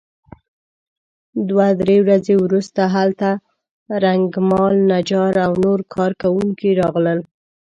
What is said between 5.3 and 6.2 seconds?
او نور کار